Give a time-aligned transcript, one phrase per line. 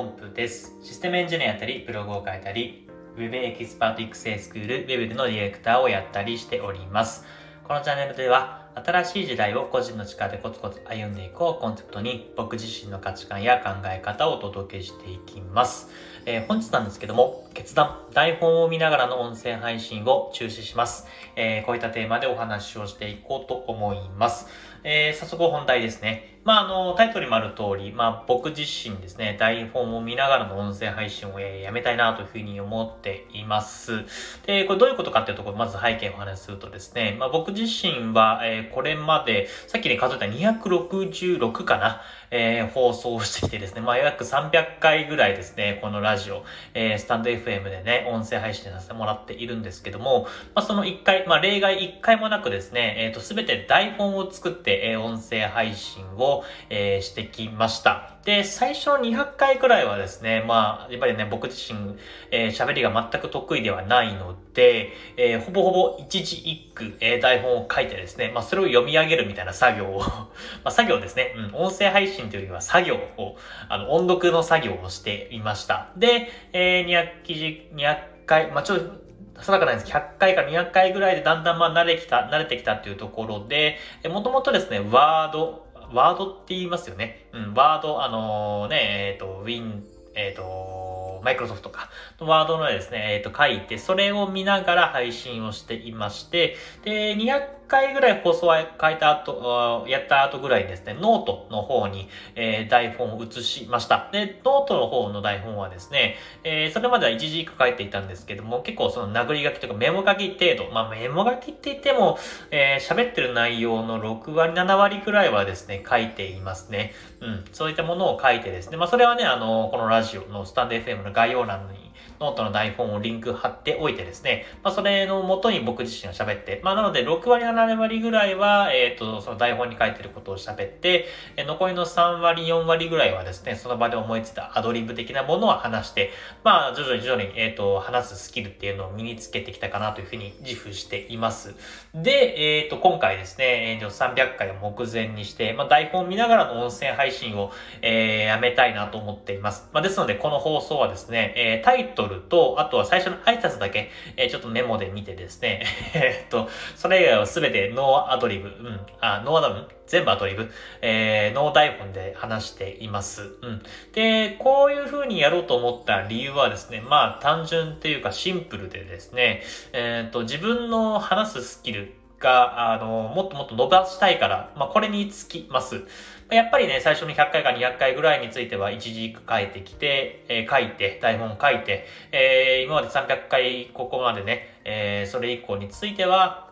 [0.00, 0.78] ポンプです。
[0.82, 7.26] システムエンジニアやったり、ブログを書いたり、Web エキスパート育成スクール Web でのディレクターをやったりしております。
[7.68, 15.90] このチャンネルでは、新しい時代を個人の力でコツコツ歩んでいこうコンセプトに僕自身の価値観や考え方をお届けしていきます。
[16.24, 21.08] えー、本日なんですけども、決断、台本を見ながらの音声配信を中止します。
[21.36, 24.46] えー、こういったテーマでお話をしていこうと思います。
[24.82, 26.39] えー、早速本題ですね。
[26.42, 34.04] まあ、あの、タイトルにもある通り、まあ、僕自身ですね、台本を見ながらの音声配信を、やめたいなというふうに思っています。
[34.46, 42.00] で、これどういうことかっていうところ、まず背景をお話しするとですね、まあ、僕自身は、えー、これまで、さっきね、数えた266かな、
[42.30, 56.29] えー、放送してきてですね、まあ、約300回ぐらいですね、このラジオ、えー、スタンド FM でね、音声配信させてもらっているんですけども、まあ、その1回、まあ、例外1回もなくですね、えっ、ー、と、すべて台本を作って、えー、音声配信を、
[56.68, 58.16] えー、してきました。
[58.24, 61.96] で、最初200回くらいはですね、まあ、やっぱりね、僕自身、
[62.30, 70.00] えー、喋りが全く得意ではないので、えー、ほぼほぼ一字一句、えー、台本を書いてですね、まあ、それを読み上げるみたいな作業を
[70.62, 73.36] まあ、作業ですね、うん、音声配信というよりは作業を、
[73.68, 75.88] あの、音読の作業をしていました。
[75.96, 79.10] で、えー、200記事、200回、まあ、ちょっと、
[79.42, 79.90] 定かないです。
[79.90, 83.78] 100回から200回ぐらいでだんだんまあ慣れてきた、慣れてきたっていうところで、
[84.08, 87.26] もともとですね、ワード、ワードって言いますよね。
[87.32, 104.10] うん、ワード、あのー、ね、えっ、ー、と、ウィン、えっ、ー、と、マイクロソフトか、ワードのですね、えっ、と、書いて、それを見ながら配信をしていまして、で、200回ぐらい放送は超えた後、やった後ぐらいですね、ノートの方に、えー、台本を移しました。
[104.12, 112.18] で、ノートの方の台本はですね、えー、それまでは一字一句書いていたんですけども、結構その殴り書きとかメモ書き程度、まあメモ書きって言っても、
[112.50, 116.92] えー、喋ってる内容の6割、7割くらいはですね、書いていますね。
[117.20, 117.44] うん。
[117.52, 121.89] そういったものを書いてですね、まあそれはね、あの、このラジオのスタンド FM の概要欄に
[122.20, 136.10] ノートの台本をリンク貼っておいてですね、まあ、それの元に僕自身が喋って、まあ、なので6割、7割ぐらいは、えっ、ー、と、その台本に書いてることを喋って、え残りの3割、4割ぐらいはですね、その場で思いついたアドリブ的なものを話して、
[136.44, 141.54] まあ、徐々に徐々に、えっ、ー、と、話すスキルっていうのを身につけてきたかなというふうに自負しています。
[141.94, 147.50] で、えっ、ー、と、今回ですね、えー、300回を目前にして、まあ、台本を見ながらの音声配信を、
[147.80, 149.70] えー、やめたいなと思っています。
[149.72, 160.50] まあ、ですので、この放送はですね、えー、タイトルと、あとは最初の挨拶だけ、えー、ちょっとメモで見てですね、 えっと、それ以外はすべてノーアドリブ、うん、あ、ノーアドリブ全部アドリブ、
[160.82, 163.22] えー、ノー台本で話しています。
[163.42, 163.62] うん。
[163.92, 175.82] で、こういう風にやろうと思った理由はですね、まあ単純っていうかシンプルでですね、えっ、と、自分の話すスキルが、あの、もっともっと伸ばしたいから、まあ、これにつきます。
[176.30, 186.50] やっぱりね、最初の100回か200回ぐらいについては、一時一句書いてきて、えー、書いて、台本書いて、えー、今まで300回、ここまでね、えー、それ以降については、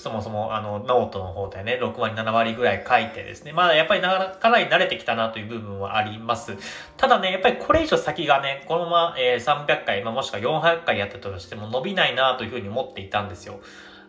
[0.00, 3.52] そもそも、あの、ノートの方でね、6割、7割ぐらい書いてですね。
[3.52, 6.56] まあ、やっぱりなかなり慣れてきたなという部分はあります。
[6.96, 13.60] ただね、やっぱりこれ以上先がね、このまま、えー、300回、まあ、もしくは400回やってたとしても伸びないなというふうに思っていたんですよ。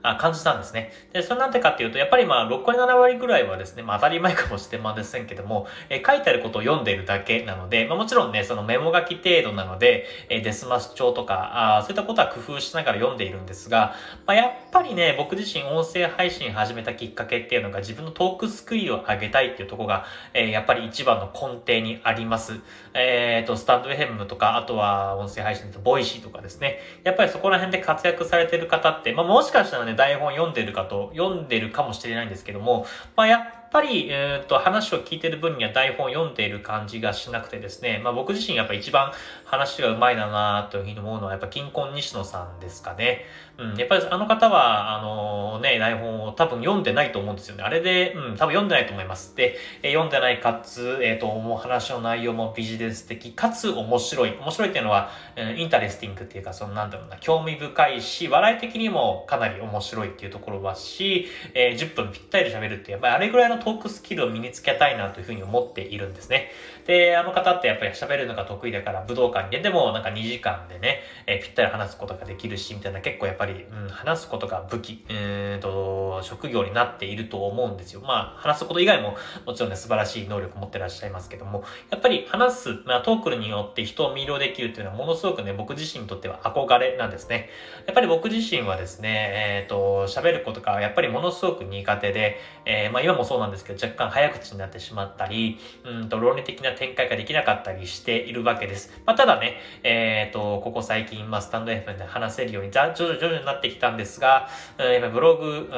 [0.04, 0.92] あ感じたんですね。
[1.14, 13.96] で、それなんでかっていうと、やっぱりまあ、6割7割ぐらいはですね、まあ当たり前かもしれませんけども、え書いてあることを読んでいるだけなので、まあもちろんね、そのメモ書き程度なので、えですます調とか、あそういったことは工夫しながら読んでいるんですが、
[14.26, 22.60] まあやっぱりね、僕自身音声配信始めたきっかけっていうのが自分のトークスキルを上げたいっていうとこが、え、やっぱり一番の根底にあります。
[22.94, 26.80] えっ、ー、と、スタンド FM とか、あとは音声配信とボイシーとかですね。
[27.04, 32.86] やっぱりそこら辺で活躍されてる方って、まあもしかしたらね、台本読んでるかと、読んでるかもしれないんですけども、
[33.16, 33.42] まあ、やっ
[33.72, 39.14] ぱり、えっ、と、話を聞いてる分には台本読んでいる感じがしなくてですね、まあ僕自身やっぱ一番
[39.46, 43.26] 話が上手いなというふうに思うのはやっぱキンコン西野さんですかね。
[43.62, 47.64] うん、やっぱりあの方は、あのね、台本を多分読んでないと思うんですよね。
[47.64, 49.36] あれで、うん、多分読んでないと思います。
[49.36, 54.32] で、え、読んでないかつ、えっ、ー、と、もう話の内容もビジネス的かつ面白い。
[54.42, 66.52] 面白いっていうのは、え interesting っていうか、そのなんだろうな、興味深いし、笑い的にもかなり面白いっていうところはし、えー、10分ぴったり喋るって、やっぱりあれぐらいのトークスキルを身につけたいなというふうに思っているんですね。
[66.88, 78.02] で、あの方ってやっぱり喋るのが得意だから武道館に出てもなんか2時間でね、えー、ぴったり話すことができるし、みたいな結構やっぱりり、うん、話すことが武器、えーと、職業になっていると思うんですよ。
[78.02, 79.16] まあ、話すこと以外も
[79.46, 87.50] もちろんね、素晴らしい能力持ってらっしゃいますけども、やっぱり話す、まあ、トークルによって人を魅了できるっていうのはものすごくね、僕自身にとっては憧れなんですね。
[87.86, 99.02] やっぱり僕自身はですね、えっ、ー、と、喋ることがやっぱりものすごく苦手で、えー、まあ今もそうなんですけど、若干早口になってしまったり、うんと、論理的な展開ができなかったりしているわけです。
[99.06, 105.70] まあ、ただね、えっ、ー、と、ここ最近、まあ、スタンド FM で話せるように、徐々徐々になってきたんですが、やっぱブログ、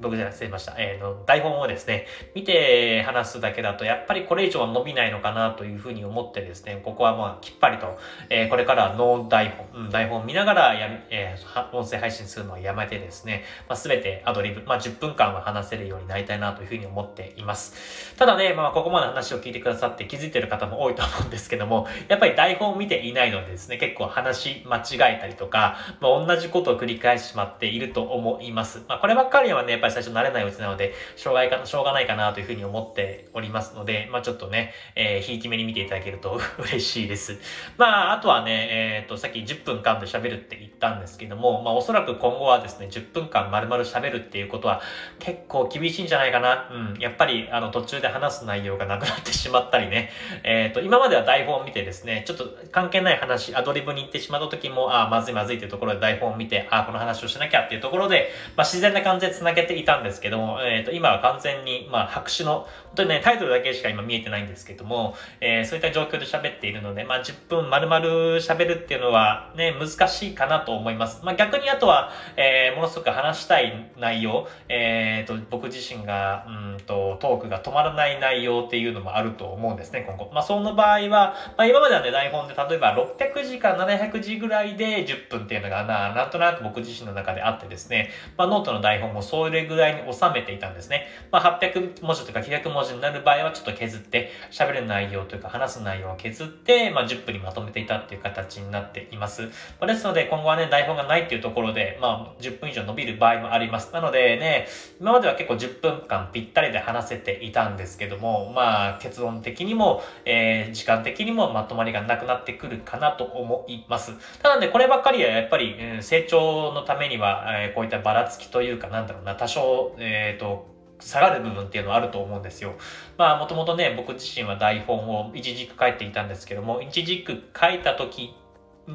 [0.00, 0.74] 僕じゃ失礼しました。
[0.78, 7.98] えー、の、台本をですね、見て話すだけだと、やっぱりこれ以上は伸びないのかなというふうに思ってですね、ここはまあ、きっぱりと、
[8.30, 18.16] えー、これからはノー台本、うん、台本を見ながらや、えー、音声配信するのをやめてですね、まあ、すべてアドリブ、まあ、10分間は話せるようになりたいなというふうに思っています。
[18.16, 28.82] ただね、まあ、ここまで話を聞いてくださって気づいてる方も多いと思うんですけども、やっぱり台本を見ていないのでですね、結構話間違えたりとか、まあ、同じことを繰り返してしまっていると思います。
[28.88, 37.38] まあ、こればっかりはね、ぱり最初慣れないうちなので、しょうがないかしょうがないかなというふうに思っておりますので、まあちょっとね、えー、ひいき目に見ていただけると 嬉しいです。
[37.76, 44.80] まああとはね、えっ、ー、と、さっき10分間で喋るって言ったんですけども、まあおそらく今後はですね、10分間丸々喋るっていうことは
[45.18, 46.70] 結構厳しいんじゃないかな。
[46.72, 46.98] うん。
[46.98, 50.10] やっぱり、あの、途中で話す内容がなくなってしまったりね、
[50.42, 68.06] えっ、ー、と、今までは台本を見てですね、ちょっと関係ない話、アドリブに行ってしまった時も、ああ、まずいまずいっていうところで台本を見て、ああ、この話をしなきゃっていうところで、まあ自然な感じで繋げていたんですけども、えっ、ー、と、今は完全に、まあ、白紙の、本当にね、タイトルだけしか今見えてないんですけども、えー、そういった状況で喋っているので、まあ、10分丸々
[68.38, 71.24] 喋るっていうのはね、難しいかなと思います。
[71.24, 80.30] まあ、逆にあとは、えー、ものすごく話したい内容、えー、と、僕自身が、うんと、トークが止まらない内容っていうのもあると思うんですね、今後。
[80.32, 91.06] まあ、その場合は、まあ、今まではね、台本で例えば600字か700字ぐらいで10分っていうのがな、なんとなく僕自身の中であってですね、まあ、ノートの台本もそれぐらいに収めていたんですね。
[91.30, 99.42] まあ、800文字とか900文字になる場合はちょっと削って、喋る内容というか話す内容を削って、まあ、10分にまとめていたっていう形になっています。
[99.42, 99.50] ま
[99.82, 103.92] あ、ですので、今後はね、台本がないっていうところで、まあ、10分以上伸びる場合もあります。
[103.92, 104.66] なのでね、
[105.00, 114.12] 今までは結構10分間ぴったりで話せていたんですけども、まあ、結論的にも、えー、時間的にもまとまりがなくなってくるかなと思います。
[114.42, 122.74] ただね、こればっかりはやっぱり、うん、成長のためには、えー、こういったばらつきというか、なんだろうな、多少、えっ、ー、と、下がる部分っていうのはあると思うんですよ。
[123.18, 128.34] まあもともとね、僕自身は台本を一字一句書いていたんですけども、一字一句書いた時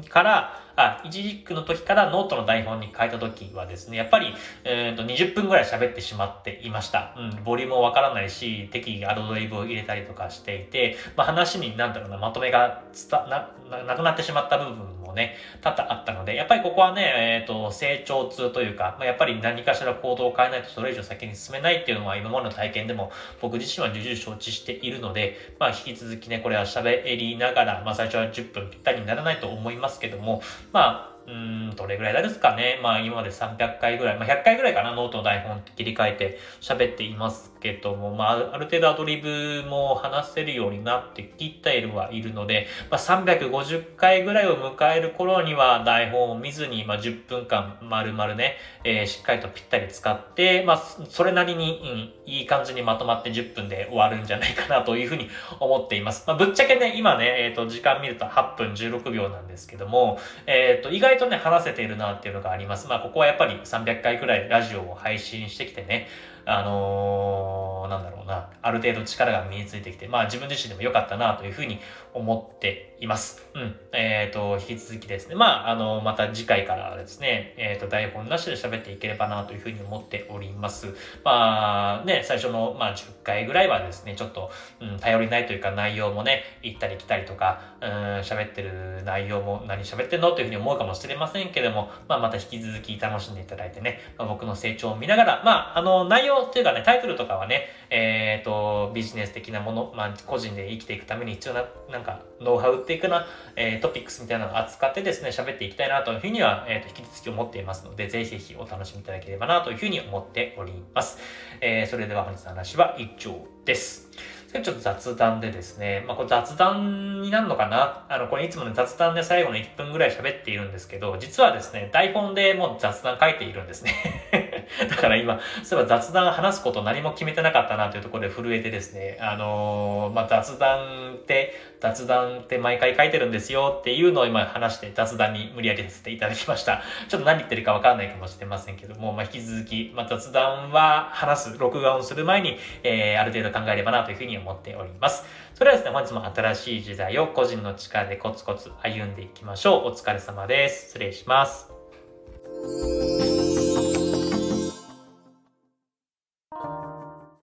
[0.08, 4.34] から、あ、一字一句の時からノートの台本に変えた時はですね、やっぱり、
[4.64, 7.14] えー、と20分ぐらい喋ってしまっていました。
[7.18, 13.50] うん、ボリュームもわからないし、適宜アドリブを入れたりとかしていて、まあ、話に、なんだろうな、まとめがな、
[13.84, 17.02] なくなってしまった部分もね、多々あったので、やっぱりここはね、
[17.38, 23.10] えっ、ー、と、成長痛というか、まあ、やっぱり何かしら行動を変えないとそれ以上先に進めないっていうのは今までの体験でも
[23.40, 30.42] 僕自身は重々承知しているので、まあ、引き続きね、これは喋りながら、まあ、最初は10分ぴったりにならないと思いますけども、
[30.72, 32.80] まあ、うん、どれぐらいですかね。
[32.82, 55.28] まあ今まで300回ぐらい、まあ100回ぐらいかな、ノートの台本切り替えて喋っていますけども、まあある程度アドリブも話せるようになってきているはいるので、まあ350回ぐらいを迎える頃には台本を見ずに、まあ10分間丸々ね、えー、しっかりとぴったり使って、まあそれなりに、うん、いい感じにまとまって10分で終わるんじゃないかなというふうに
[55.58, 56.24] 思っています。
[56.26, 62.88] まあぶっちゃけね、今ね、えっ、ー、と時間見ると8分16秒なんですけども、えっ、ー、と意外とね、話せているなっていうのがあります。
[62.88, 66.06] まあ、ここはやっぱり300回くらいラジオを配信してきてね、
[66.44, 71.80] あのー、なんだろうな、ある程度力が身についてきて、まあ自分自身でも良かったなというふうに
[72.14, 73.46] 思っています。
[73.54, 73.74] うん。
[73.92, 80.94] えっ、ー、と、引き続きですね、まあ、あの、また次回からですね、えっ、ー、と、台本なしで喋っていければなというふうに思っております。
[81.24, 111.18] まあ、ね、最初の、まあ、10回ぐらいはですね、ちょっと、うん、頼りないというか内容もね、行ったり来たりとか、うん、喋ってる内容も何喋ってんのというふうに思うかもしれませんけども、まあ、また引き続き楽しんでいただいてね、まあ、僕の成長を見ながら、まあ、あの、内容っていうかね、タイトルとかはね、えっ、ー、と、ビジネス的なもの、まあ、個人で生きていくために必要な、なんか、ノウハウっていくな、えー、トピックスみたいなのを扱ってですね、喋っていきたいなというふうには、えっ、ー、と、引き続き思っていますので、ぜひぜひお楽しみいただければなというふうに思っております。
[111.60, 113.34] えー、それでは本日の話は以上
[113.64, 114.10] です。
[114.52, 118.04] ちょっと雑談でですね、まあ、これ雑談になるのかな？
[118.08, 124.39] あの、これいつもね、雑談で最後の1分ぐらい喋っているんですけど、実はですね、台本でもう雑談書いているんですね。
[124.88, 136.82] だから今、そういえば雑談話すこと何も決めてなかったなというところで震えてですね、あのー、まあ、雑談って、雑談って毎回書いてるんですよっていうのを今話して雑談に無理やりさせていただきました。
[137.08, 145.24] ちょっと何言ってるかわかんないかもしれませんけども、まあ、引き続き、まあ、雑談は話す、録画をする前に、えー、ある程度考えればなというふうに思っております。
[145.54, 149.88] それではですね、本日も新しい時代を個人の力でコツコツ歩んでいきましょう。
[149.88, 150.86] お疲れ様です。
[150.86, 151.70] 失礼します。